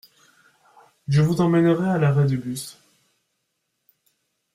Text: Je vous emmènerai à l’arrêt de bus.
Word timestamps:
Je 1.07 1.21
vous 1.21 1.41
emmènerai 1.41 1.87
à 1.91 1.99
l’arrêt 1.99 2.25
de 2.25 2.35
bus. 2.35 2.79